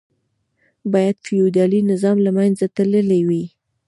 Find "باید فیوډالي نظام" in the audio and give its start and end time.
0.93-2.17